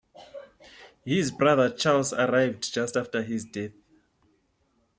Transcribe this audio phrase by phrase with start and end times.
[1.05, 3.73] His brother Charles arrived just after his death.